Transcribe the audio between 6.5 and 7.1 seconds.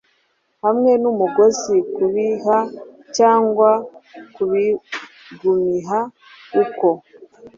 uko